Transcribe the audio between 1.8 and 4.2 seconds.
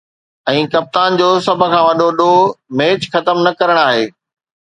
وڏو ”ڏوهه“ ميچ ختم نه ڪرڻ آهي.